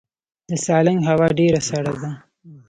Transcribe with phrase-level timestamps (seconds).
[0.49, 2.11] د سالنګ هوا ډیره سړه ده